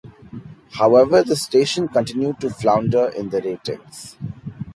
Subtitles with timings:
[0.71, 4.17] However, the station continued to flounder in the ratings.